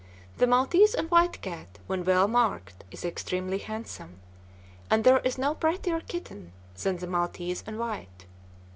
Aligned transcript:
The 0.37 0.47
maltese 0.47 0.95
and 0.95 1.11
white 1.11 1.43
cat 1.43 1.77
when 1.85 2.03
well 2.03 2.27
marked 2.27 2.85
is 2.89 3.05
extremely 3.05 3.59
handsome, 3.59 4.19
and 4.89 5.03
there 5.03 5.19
is 5.19 5.37
no 5.37 5.53
prettier 5.53 5.99
kitten 5.99 6.53
than 6.81 6.97
the 6.97 7.05
maltese 7.05 7.63
and 7.67 7.77
white. 7.77 8.25